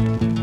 in 0.00 0.39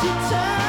You 0.00 0.10
turn 0.30 0.67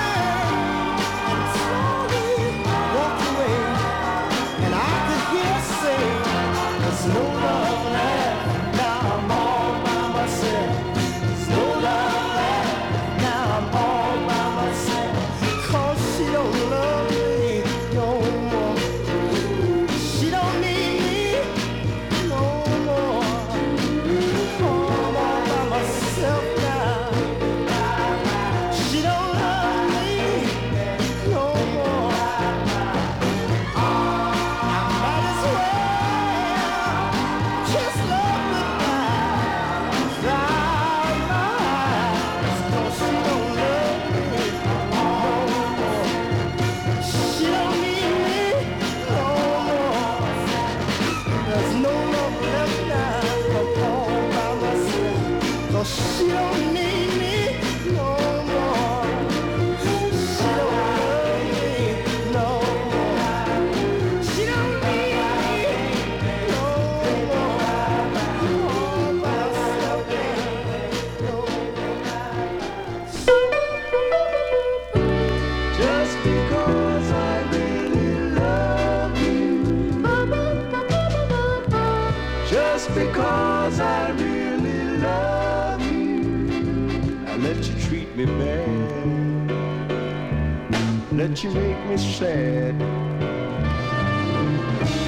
you 91.38 91.52
make 91.52 91.86
me 91.86 91.96
sad. 91.96 92.76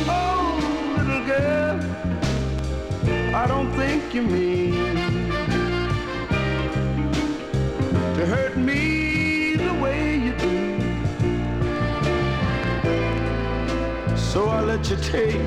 Oh, 0.07 0.93
little 0.95 1.25
girl, 1.25 1.79
I 3.35 3.47
don't 3.47 3.71
think 3.73 4.13
you 4.13 4.21
mean 4.21 4.95
to 8.15 8.25
hurt 8.27 8.55
me 8.55 9.55
the 9.55 9.73
way 9.81 10.17
you 10.25 10.33
do. 10.37 10.79
So 14.15 14.47
I 14.47 14.61
let 14.61 14.87
you 14.91 14.97
take 14.97 15.41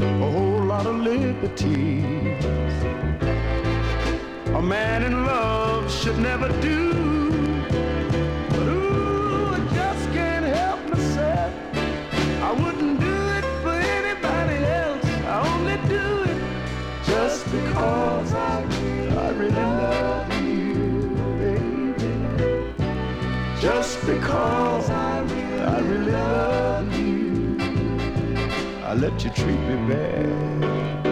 a 0.00 0.18
whole 0.18 0.64
lot 0.64 0.86
of 0.86 0.96
liberties. 0.96 2.44
A 4.54 4.62
man 4.62 5.02
in 5.02 5.26
love 5.26 5.92
should 5.92 6.18
never 6.18 6.48
do. 6.62 7.27
Because 12.48 13.42
I, 15.26 15.44
only 15.46 15.76
do 15.88 16.22
it 16.22 16.40
just 17.04 17.44
because 17.50 18.32
I 18.32 19.30
really 19.36 19.54
love 19.54 20.32
you, 20.42 21.10
baby. 21.38 22.12
Just 23.60 24.00
because 24.06 24.88
I 24.88 25.20
I 25.60 25.80
really 25.80 26.12
love 26.12 26.98
you, 26.98 27.58
I 28.82 28.94
let 28.94 29.22
you 29.24 29.30
treat 29.30 29.60
me 29.68 29.76
bad, 29.88 31.06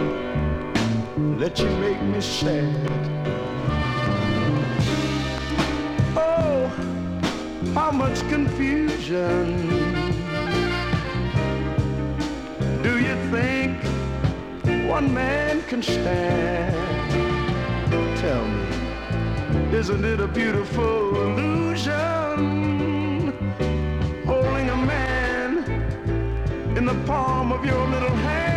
let 1.39 1.59
you 1.59 1.69
make 1.77 2.01
me 2.01 2.19
sad. 2.19 3.13
Oh, 6.15 6.67
how 7.75 7.91
much 7.91 8.27
confusion 8.27 9.96
think? 13.31 13.97
one 14.87 15.13
man 15.13 15.61
can 15.63 15.83
stand. 15.83 16.73
Tell 18.17 18.47
me, 18.47 18.65
isn't 19.77 20.05
it 20.05 20.19
a 20.21 20.27
beautiful 20.27 21.15
illusion? 21.23 22.37
Holding 24.25 24.69
a 24.69 24.75
man 24.77 25.57
in 26.77 26.85
the 26.85 26.95
palm 27.05 27.51
of 27.51 27.65
your 27.65 27.85
little 27.89 28.15
hand. 28.15 28.56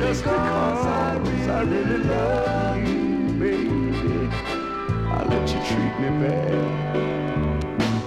Just 0.00 0.22
because 0.22 0.86
I 0.86 1.16
really, 1.18 1.50
I 1.50 1.62
really 1.62 2.04
love 2.04 2.76
you, 2.88 3.32
baby. 3.38 4.28
I 5.06 5.24
let 5.24 5.46
you 5.48 5.60
treat 5.68 5.94
me 6.00 6.08
bad, 6.24 6.54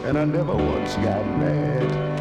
and 0.05 0.17
I 0.17 0.25
never 0.25 0.55
once 0.55 0.95
got 0.95 1.23
mad. 1.37 2.12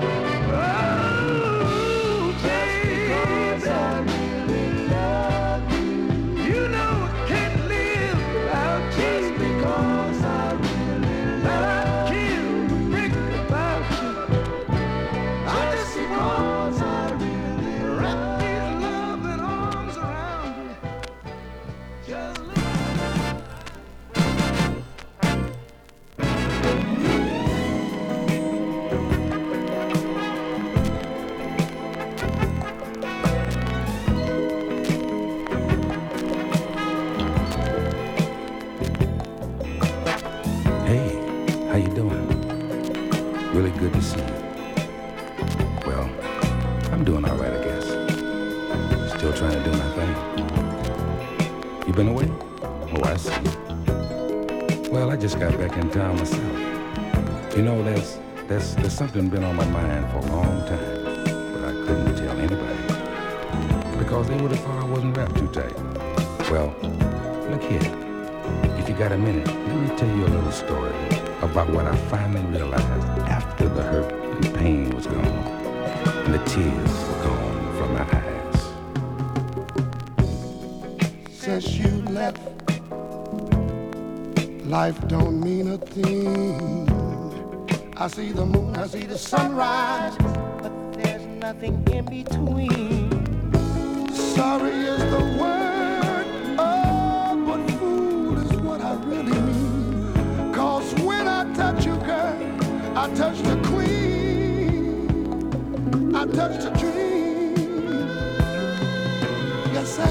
Something 59.03 59.29
been 59.29 59.43
on 59.43 59.57
my 59.57 59.67
mind 59.67 60.09
for 60.13 60.19
a 60.19 60.27
long 60.27 60.65
time, 60.69 61.03
but 61.53 61.65
I 61.65 61.73
couldn't 61.85 62.15
tell 62.15 62.39
anybody 62.39 63.99
because 63.99 64.29
they 64.29 64.37
would 64.41 64.53
have 64.53 64.61
thought 64.61 64.81
I 64.81 64.87
wasn't 64.87 65.17
wrapped 65.17 65.37
too 65.37 65.49
tight. 65.49 65.77
Well, 66.49 66.73
look 67.51 67.65
here. 67.65 67.83
If 68.79 68.89
you 68.89 68.95
got 68.95 69.11
a 69.11 69.19
minute, 69.19 69.49
let 69.49 69.77
me 69.77 69.89
tell 69.97 70.09
you 70.09 70.25
a 70.25 70.31
little 70.37 70.53
story 70.53 70.95
about 71.41 71.69
what 71.71 71.87
I 71.87 71.97
finally 72.13 72.47
realized 72.57 73.09
after 73.29 73.69
the 73.69 73.83
hurt 73.83 74.13
and 74.13 74.55
pain 74.55 74.95
was 74.95 75.09
gone 75.09 75.27
and 75.27 76.35
the 76.35 76.45
tears 76.45 76.95
were 77.09 77.25
gone 77.25 77.77
from 77.79 77.95
my 77.95 78.07
eyes. 78.21 78.61
Since 81.33 81.75
you 81.75 81.91
left, 82.03 82.41
life 84.65 85.09
don't 85.09 85.41
mean 85.41 85.73
a 85.73 85.79
thing. 85.79 86.82
I 88.03 88.09
see 88.09 88.33
the 88.33 88.45
moon, 88.45 88.75
I 88.75 88.89
see 88.89 89.07
the 89.07 89.17
sunrise, 89.17 90.17
but 90.19 90.73
there's 90.93 91.25
nothing 91.25 91.87
in 91.93 92.05
between. 92.05 93.09
Sorry 94.13 94.73
is 94.73 94.99
the 94.99 95.21
word, 95.41 96.27
oh, 96.59 97.45
but 97.47 97.71
fool 97.79 98.39
is 98.39 98.53
what 98.59 98.81
I 98.81 98.95
really 99.05 99.41
mean. 99.41 100.53
Cause 100.53 100.93
when 100.95 101.29
I 101.29 101.45
touch 101.55 101.87
you, 101.87 101.95
girl, 101.99 102.37
I 102.97 103.09
touch 103.15 103.41
the 103.43 103.57
queen, 103.69 105.07
I 106.13 106.27
touch 106.27 106.65
the 106.65 106.71
dream. 106.71 107.55
Yes, 109.73 110.01
I 110.01 110.07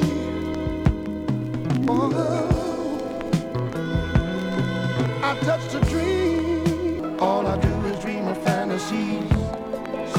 did. 0.00 1.88
Oh, 1.88 2.12
I 5.22 5.34
touch 5.40 5.66
the 5.72 5.85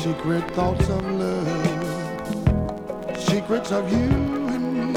secret 0.07 0.49
thoughts 0.51 0.87
of 0.87 1.03
love, 1.21 1.47
secrets 3.19 3.71
of 3.73 3.91
you 3.91 4.07
and 4.53 4.65
me. 4.73 4.93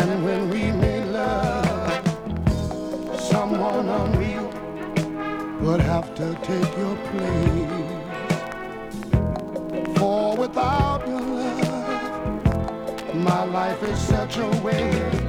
And 0.00 0.24
when 0.24 0.48
we 0.48 0.72
made 0.72 1.04
love, 1.08 2.02
someone 3.20 3.86
unreal 4.00 4.48
would 5.60 5.82
have 5.82 6.14
to 6.14 6.26
take 6.48 6.76
your 6.82 6.96
place. 7.10 7.90
For 9.98 10.36
without 10.38 11.06
your 11.06 11.20
love, 11.20 13.14
my 13.14 13.44
life 13.44 13.82
is 13.82 13.98
such 13.98 14.38
a 14.38 14.48
waste. 14.64 15.23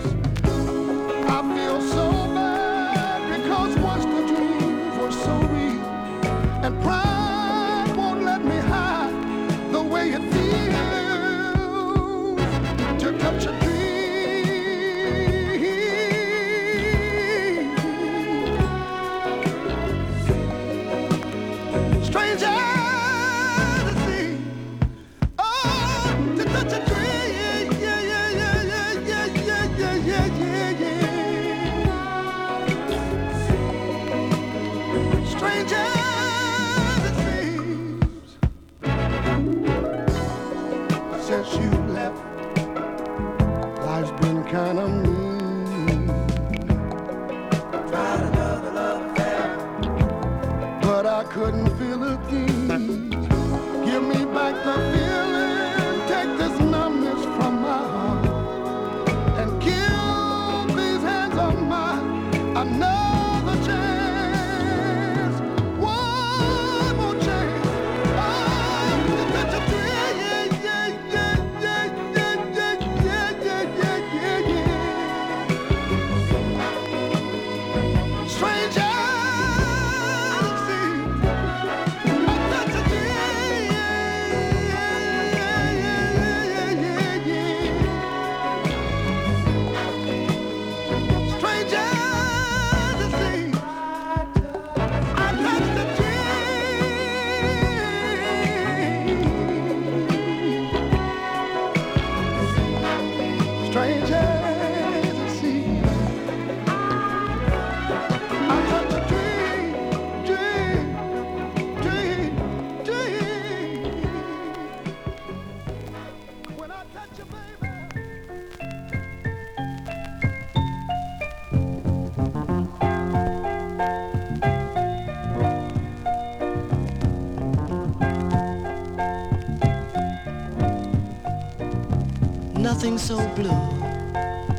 Nothing 132.96 133.18
so 133.18 133.36
blue 133.36 133.84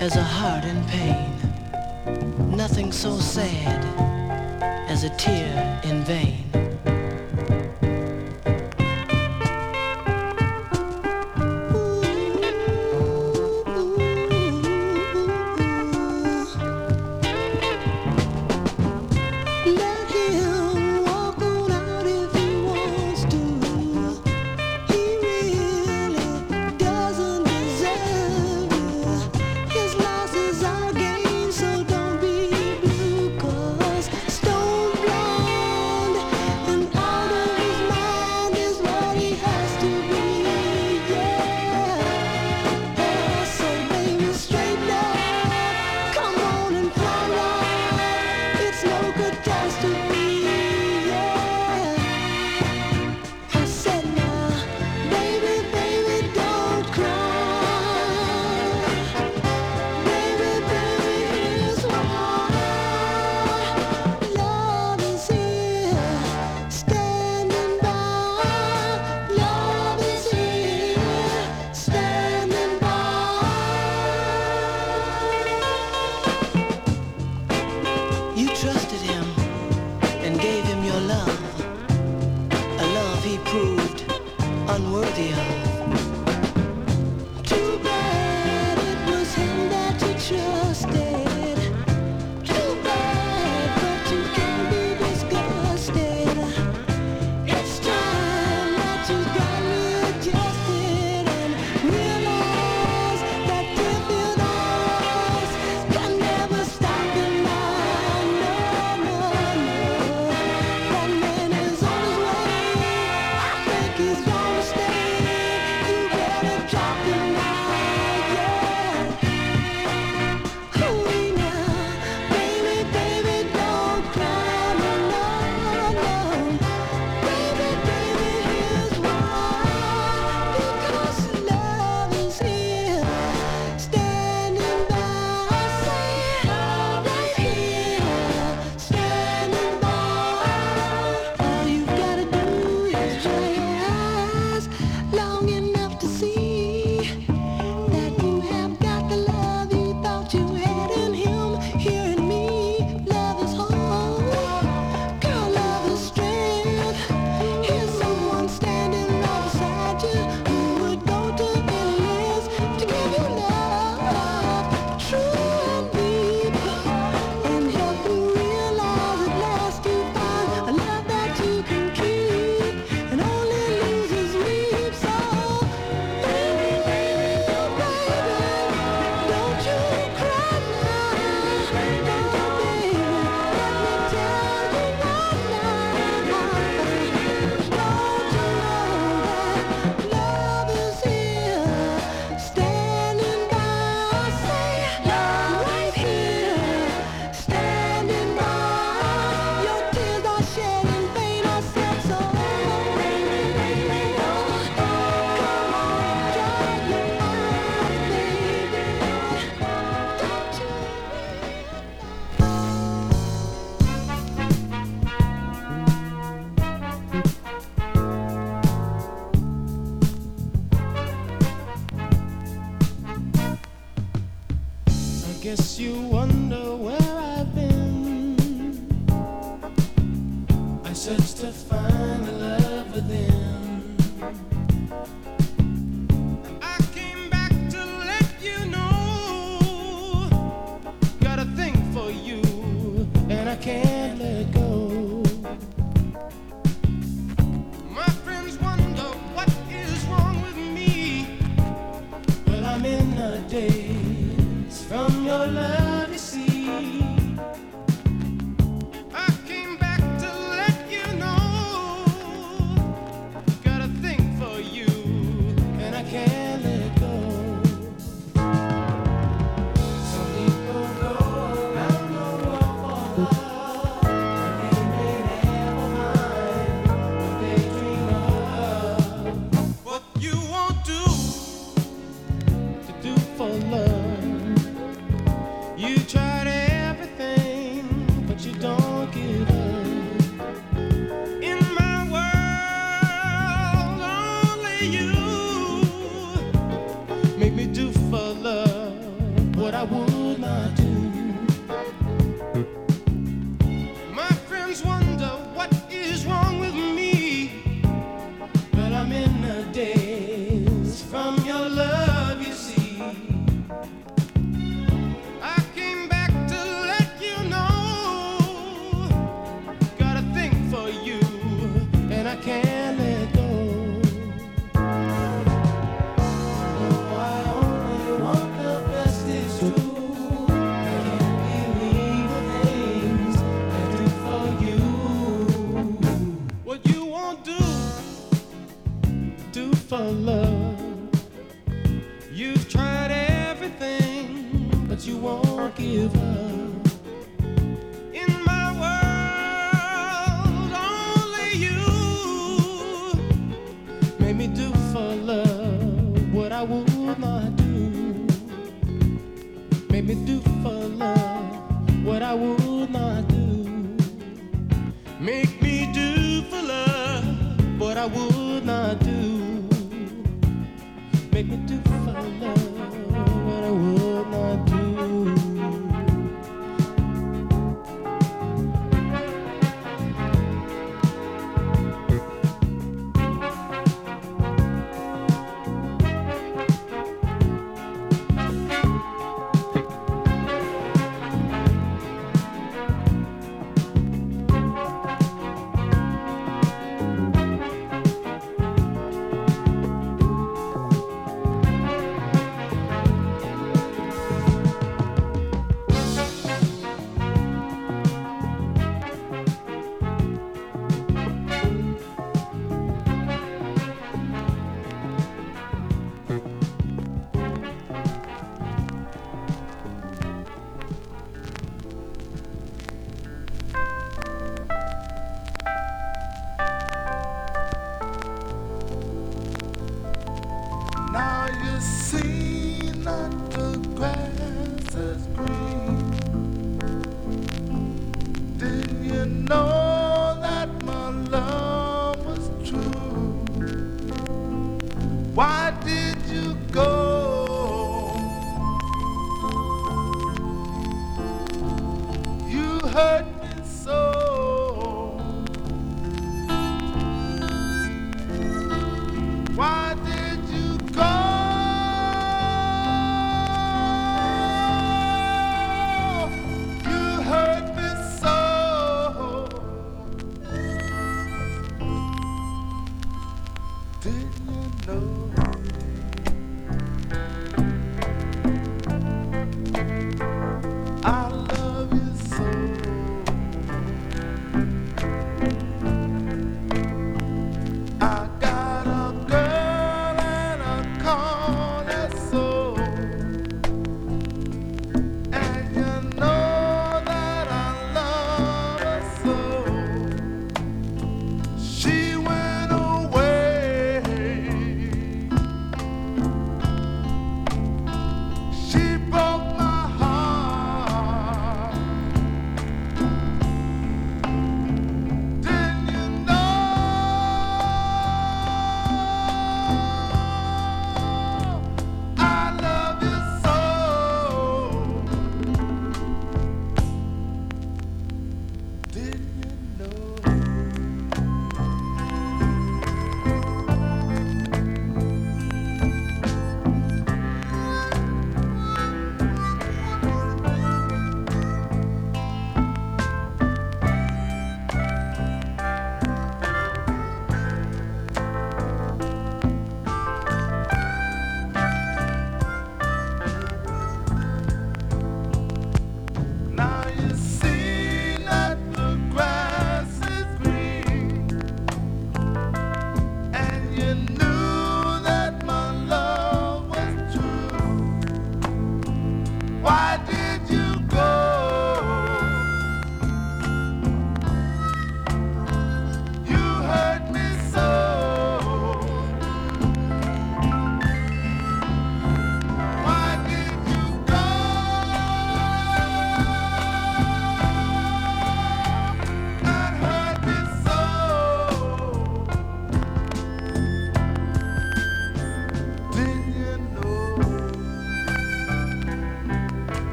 as 0.00 0.14
a 0.14 0.22
heart 0.22 0.62
in 0.66 0.84
pain. 0.84 2.54
Nothing 2.54 2.92
so 2.92 3.18
sad 3.18 3.82
as 4.86 5.02
a 5.02 5.08
tear 5.16 5.80
in 5.82 6.04
vain. 6.04 6.37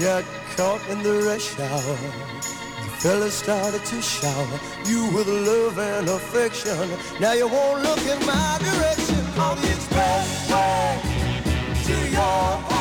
Got 0.00 0.24
caught 0.56 0.80
in 0.88 1.02
the 1.02 1.22
rush 1.26 1.58
hour. 1.58 1.96
The 2.82 2.90
fella 3.00 3.30
started 3.30 3.84
to 3.84 4.00
shower 4.00 4.60
you 4.86 5.10
with 5.14 5.26
love 5.26 5.78
and 5.78 6.08
affection. 6.08 6.88
Now 7.20 7.32
you 7.32 7.48
won't 7.48 7.82
look 7.82 8.00
in 8.06 8.24
my 8.24 8.58
direction 8.60 9.24
on 9.38 9.56
the 9.60 9.68
expressway 9.68 11.02
to 11.86 12.10
your 12.10 12.77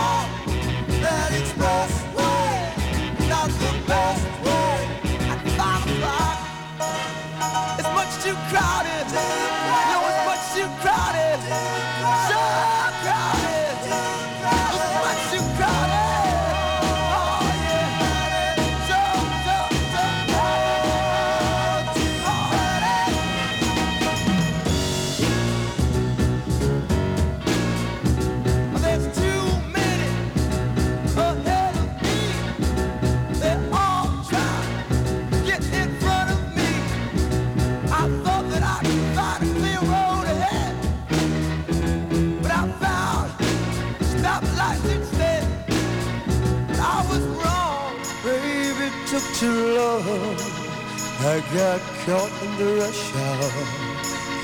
to 49.39 49.51
love. 49.51 50.05
I 51.19 51.39
got 51.53 51.79
caught 52.05 52.33
in 52.41 52.57
the 52.57 52.81
rush 52.81 53.15
hour. 53.15 53.51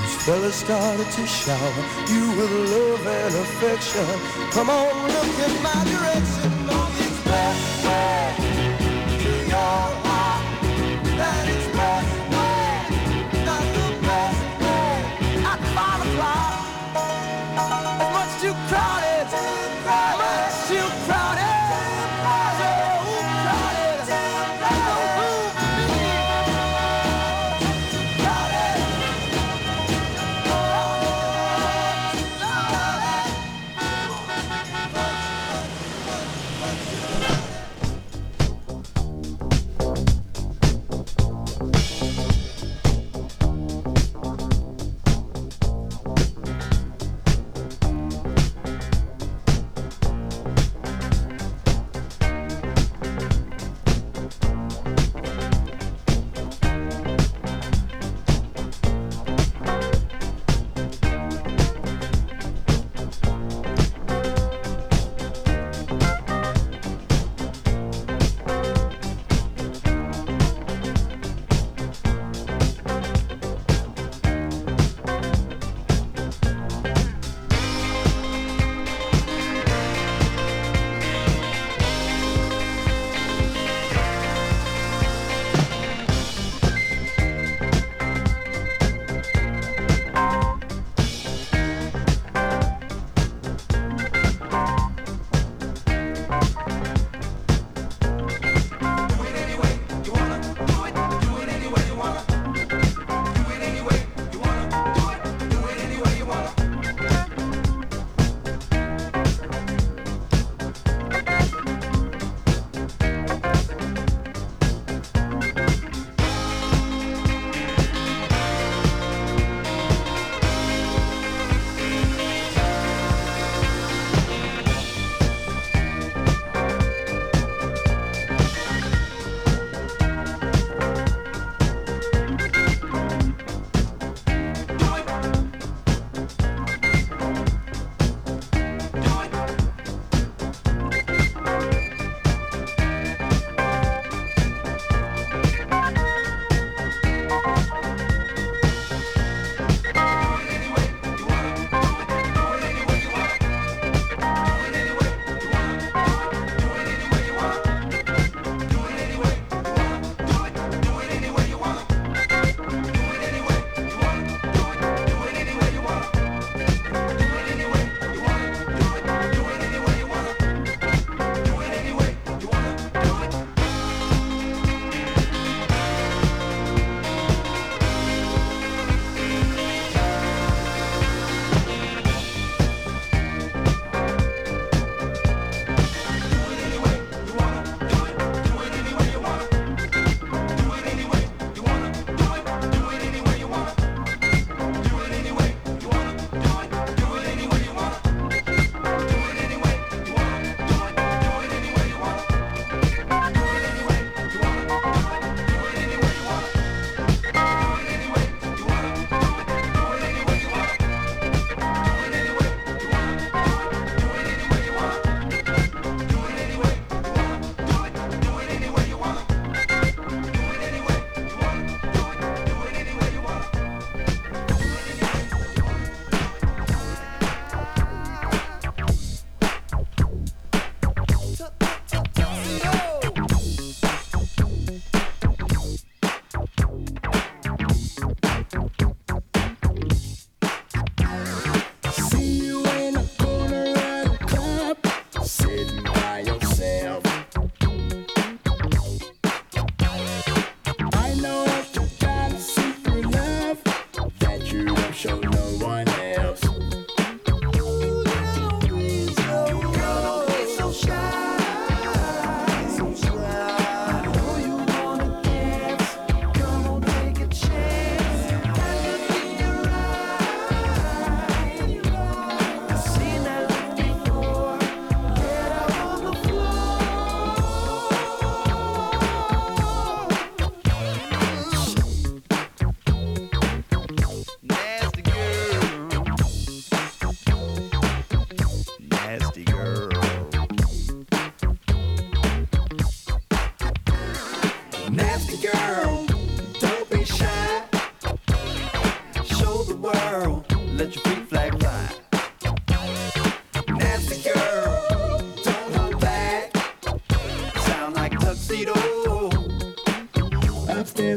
These 0.01 0.17
fellas 0.23 0.55
started 0.55 1.09
to 1.17 1.25
shower 1.25 1.83
you 2.13 2.23
with 2.37 2.51
love 2.69 3.07
and 3.07 3.35
affection. 3.43 4.05
Come 4.51 4.69
on, 4.69 4.93
look 5.15 5.39
in 5.47 5.63
my 5.63 5.81
direction 5.93 6.51
on 6.69 6.89
the 6.93 7.05
expressway 7.09 8.37
to 9.23 9.31
your 9.49 9.81
heart. 10.05 10.43
That 11.17 11.45
expressway, 11.47 11.62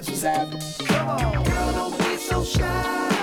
friends 0.01 0.11
was 0.11 0.23
having. 0.23 0.87
Come 0.87 1.09
on, 1.09 1.45
girl, 1.45 1.73
don't 1.73 1.99
be 1.99 2.17
so 2.17 2.45
shy. 2.45 3.16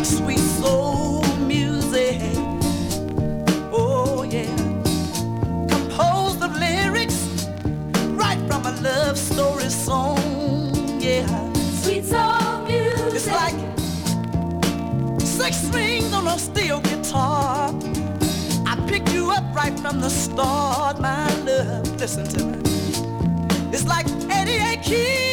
like 0.00 0.08
sweet 0.08 0.38
soul 0.38 1.22
music. 1.40 2.20
Oh, 3.70 4.22
yeah. 4.22 4.56
Composed 5.68 6.42
of 6.42 6.58
lyrics 6.58 7.46
right 8.16 8.38
from 8.48 8.64
a 8.64 8.72
love 8.80 9.18
story 9.18 9.68
song. 9.68 10.18
Yeah. 11.00 11.52
Sweet 11.82 12.06
soul 12.06 12.62
music. 12.62 13.14
It's 13.14 13.26
like 13.26 13.58
six 15.20 15.56
strings 15.68 16.14
on 16.14 16.26
a 16.28 16.38
steel 16.38 16.80
guitar. 16.80 17.74
I 18.66 18.76
picked 18.88 19.12
you 19.12 19.30
up 19.30 19.44
right 19.54 19.78
from 19.80 20.00
the 20.00 20.08
start, 20.08 20.98
my 20.98 21.28
love. 21.40 22.00
Listen 22.00 22.24
to 22.24 22.44
me. 22.46 22.58
It's 23.70 23.84
like 23.84 24.06
88 24.30 24.82
keys. 24.82 25.29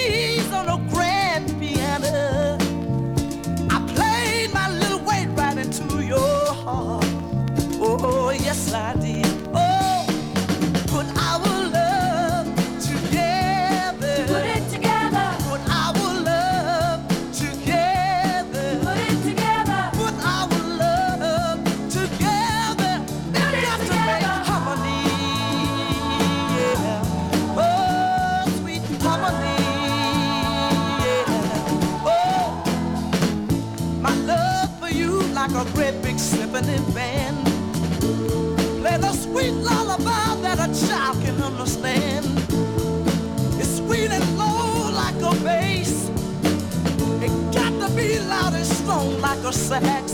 like 49.22 49.40
a 49.40 49.54
sax. 49.54 50.14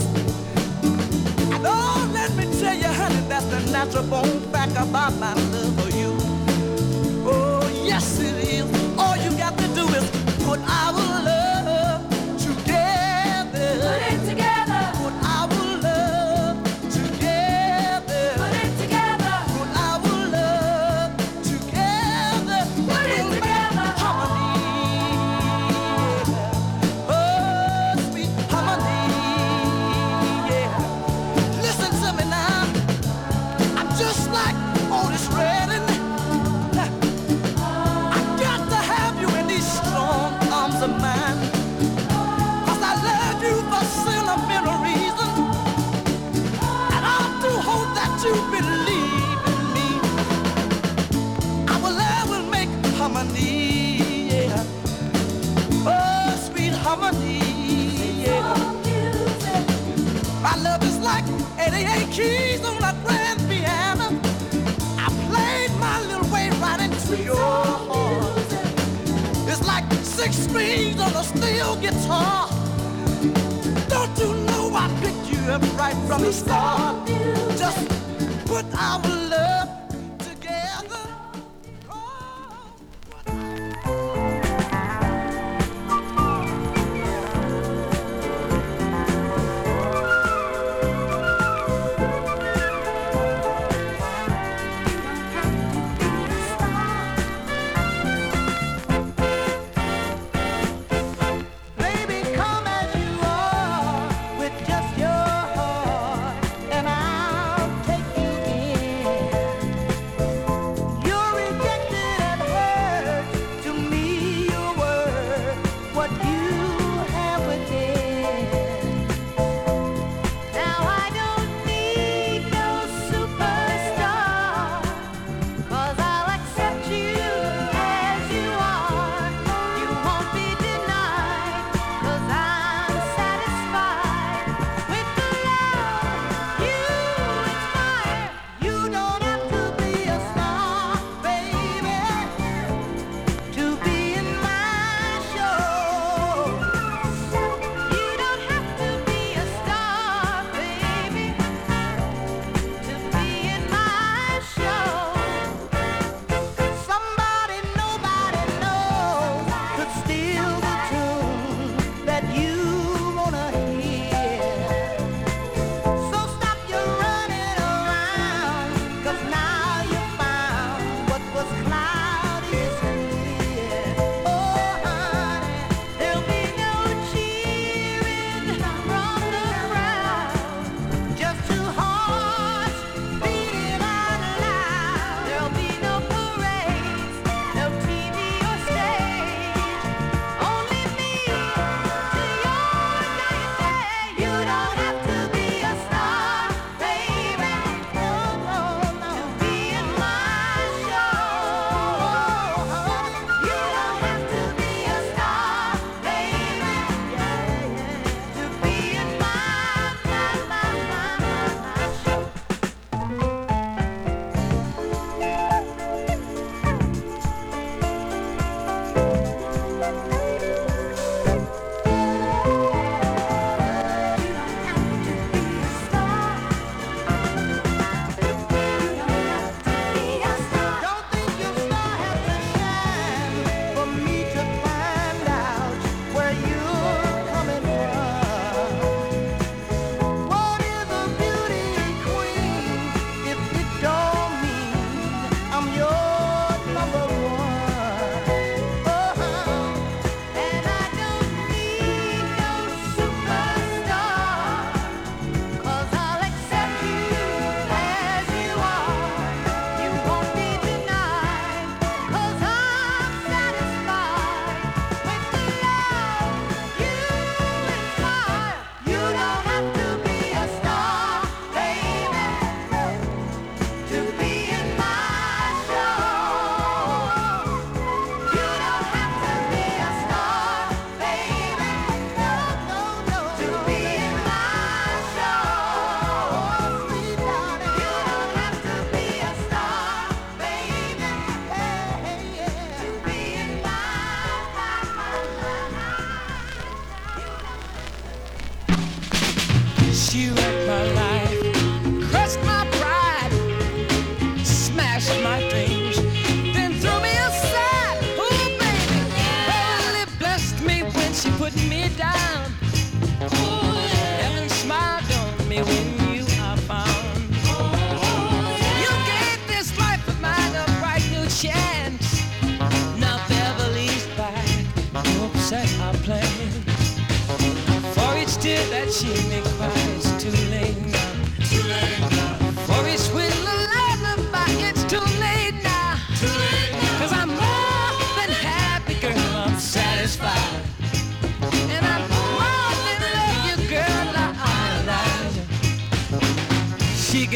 And 1.52 1.64
oh, 1.66 2.10
let 2.12 2.34
me 2.36 2.44
tell 2.60 2.74
you, 2.74 2.88
honey, 2.88 3.22
that's 3.28 3.46
the 3.46 3.60
natural 3.70 4.04
bone 4.04 4.40
fact 4.52 4.72
about 4.72 5.14
my 5.18 5.34
love. 5.34 5.83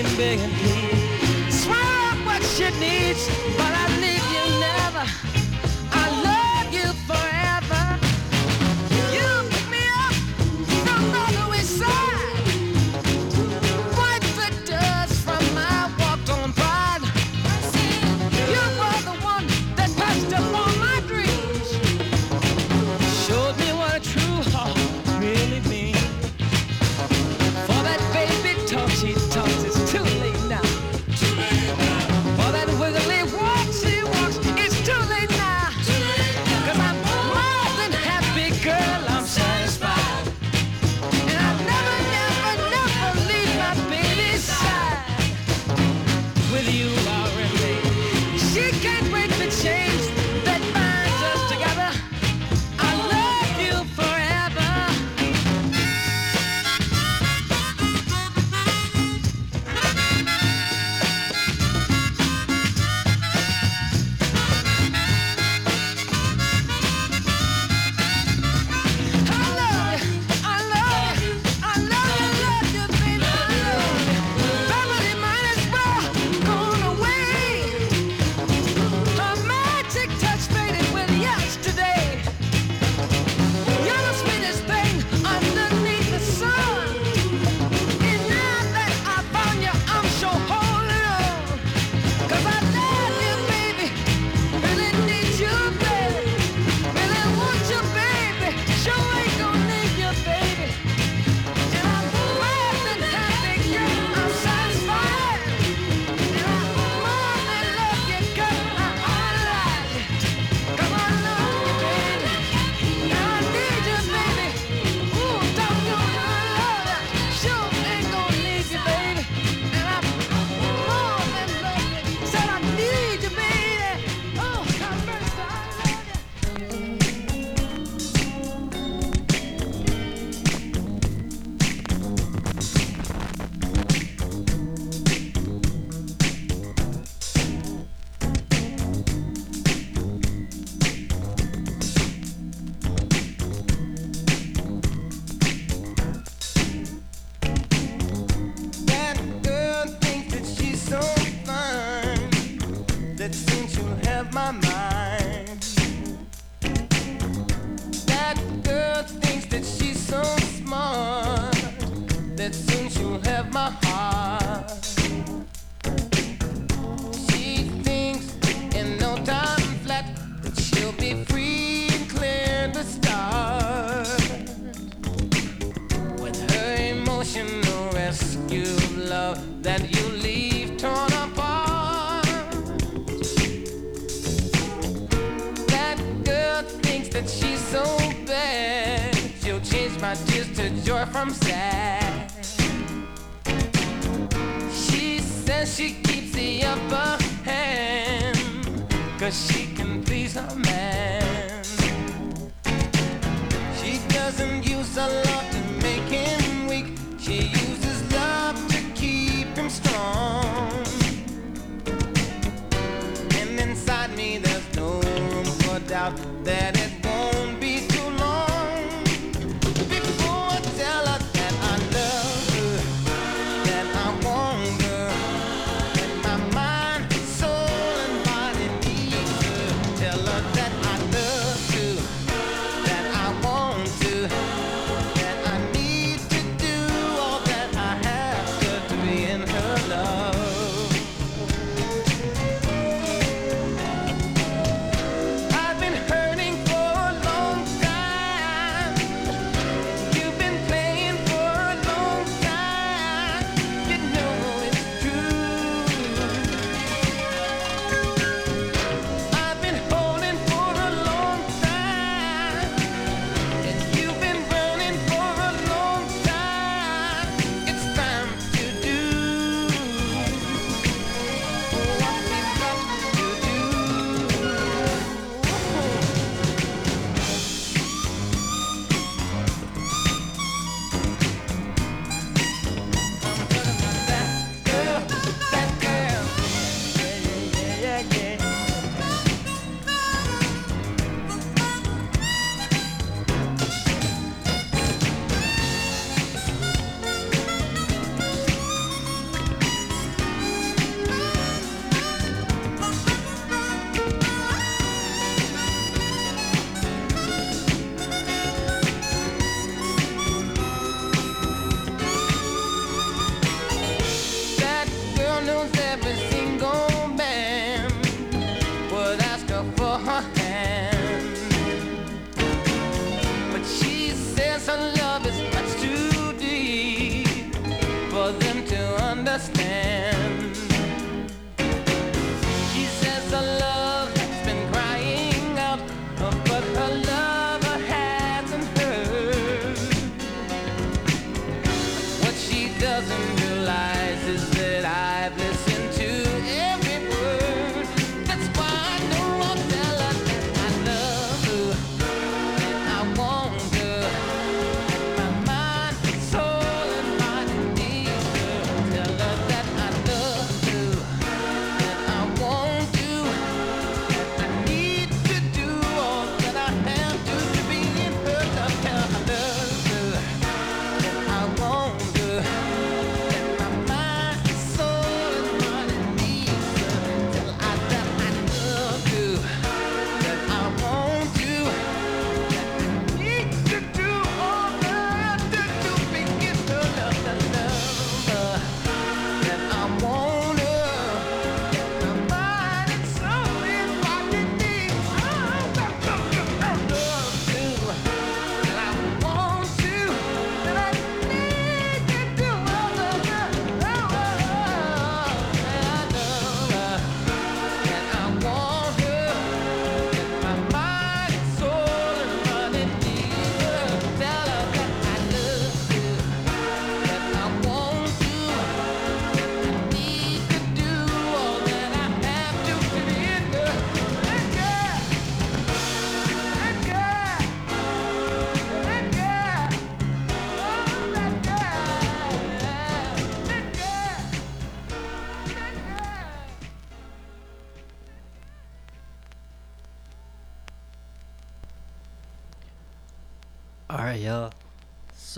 can 0.03 0.17
beg 0.17 0.39
and 0.39 0.53
plead. 0.53 1.53
Swallow 1.53 2.25
what 2.25 2.43
she 2.43 2.71
needs, 2.79 3.27
but 3.57 3.73
I 3.83 3.87
leave 4.01 4.27
you 4.35 4.45
never. 4.61 5.28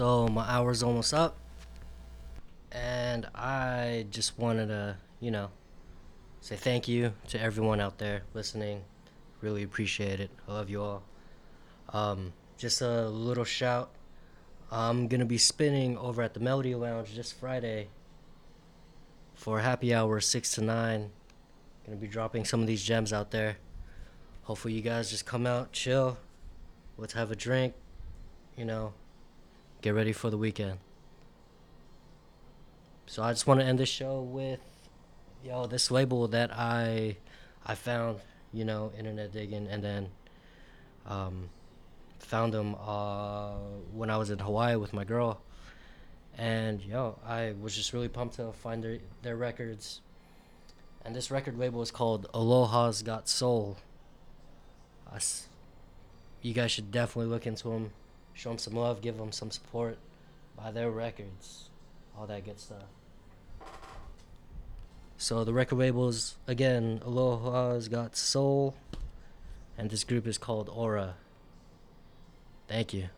So 0.00 0.28
my 0.28 0.48
hour's 0.48 0.82
almost 0.82 1.12
up. 1.12 1.36
And 2.72 3.26
I 3.34 4.06
just 4.10 4.38
wanted 4.38 4.68
to, 4.68 4.96
you 5.20 5.30
know, 5.30 5.50
say 6.40 6.56
thank 6.56 6.88
you 6.88 7.12
to 7.28 7.38
everyone 7.38 7.82
out 7.82 7.98
there 7.98 8.22
listening. 8.32 8.80
Really 9.42 9.62
appreciate 9.62 10.18
it. 10.18 10.30
I 10.48 10.52
love 10.54 10.70
you 10.70 10.80
all. 10.80 11.02
Um, 11.90 12.32
just 12.56 12.80
a 12.80 13.10
little 13.10 13.44
shout. 13.44 13.90
I'm 14.72 15.06
gonna 15.06 15.26
be 15.26 15.36
spinning 15.36 15.98
over 15.98 16.22
at 16.22 16.32
the 16.32 16.40
Melody 16.40 16.74
Lounge 16.74 17.14
this 17.14 17.30
Friday 17.30 17.88
for 19.34 19.60
happy 19.60 19.92
hour 19.92 20.18
six 20.20 20.52
to 20.52 20.62
nine. 20.62 21.10
Gonna 21.84 21.98
be 21.98 22.06
dropping 22.06 22.46
some 22.46 22.62
of 22.62 22.66
these 22.66 22.82
gems 22.82 23.12
out 23.12 23.32
there. 23.32 23.58
Hopefully 24.44 24.72
you 24.72 24.80
guys 24.80 25.10
just 25.10 25.26
come 25.26 25.46
out, 25.46 25.72
chill. 25.72 26.16
Let's 26.96 27.12
have 27.12 27.30
a 27.30 27.36
drink, 27.36 27.74
you 28.56 28.64
know, 28.64 28.94
get 29.80 29.94
ready 29.94 30.12
for 30.12 30.30
the 30.30 30.38
weekend. 30.38 30.78
So 33.06 33.22
I 33.22 33.32
just 33.32 33.46
want 33.46 33.60
to 33.60 33.66
end 33.66 33.78
this 33.78 33.88
show 33.88 34.20
with, 34.20 34.60
yo, 35.44 35.66
this 35.66 35.90
label 35.90 36.28
that 36.28 36.52
I, 36.52 37.16
I 37.66 37.74
found, 37.74 38.20
you 38.52 38.64
know, 38.64 38.92
internet 38.96 39.32
digging, 39.32 39.66
and 39.66 39.82
then, 39.82 40.08
um, 41.06 41.50
found 42.18 42.52
them 42.52 42.76
uh, 42.86 43.54
when 43.92 44.10
I 44.10 44.16
was 44.16 44.30
in 44.30 44.38
Hawaii 44.38 44.76
with 44.76 44.92
my 44.92 45.04
girl, 45.04 45.40
and 46.38 46.80
yo, 46.82 47.18
I 47.26 47.54
was 47.60 47.74
just 47.74 47.92
really 47.92 48.08
pumped 48.08 48.36
to 48.36 48.52
find 48.52 48.84
their 48.84 48.98
their 49.22 49.36
records. 49.36 50.00
And 51.04 51.16
this 51.16 51.30
record 51.30 51.58
label 51.58 51.82
is 51.82 51.90
called 51.90 52.28
Aloha's 52.32 53.02
Got 53.02 53.28
Soul. 53.28 53.78
Us, 55.10 55.48
you 56.42 56.52
guys 56.52 56.70
should 56.70 56.92
definitely 56.92 57.30
look 57.30 57.46
into 57.46 57.70
them 57.70 57.90
show 58.34 58.50
them 58.50 58.58
some 58.58 58.74
love, 58.74 59.00
give 59.00 59.16
them 59.16 59.32
some 59.32 59.50
support, 59.50 59.98
buy 60.56 60.70
their 60.70 60.90
records, 60.90 61.70
all 62.18 62.26
that 62.26 62.44
good 62.44 62.58
stuff. 62.58 62.84
So 65.16 65.44
the 65.44 65.52
record 65.52 65.76
labels 65.78 66.36
again, 66.46 67.00
Aloha's 67.04 67.88
got 67.88 68.16
soul, 68.16 68.74
and 69.76 69.90
this 69.90 70.04
group 70.04 70.26
is 70.26 70.38
called 70.38 70.70
Aura. 70.72 71.16
Thank 72.68 72.94
you. 72.94 73.08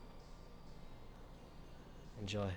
Enjoy. 2.20 2.50